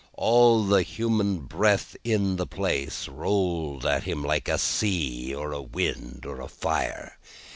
All 0.17 0.63
the 0.63 0.81
human 0.81 1.41
breath 1.41 1.95
in 2.03 2.37
the 2.37 2.47
place, 2.47 3.07
rolled 3.07 3.85
at 3.85 4.01
him, 4.01 4.23
like 4.23 4.49
a 4.49 4.57
sea, 4.57 5.31
or 5.35 5.51
a 5.51 5.61
wind, 5.61 6.25
or 6.25 6.41
a 6.41 6.47
fire. 6.47 7.19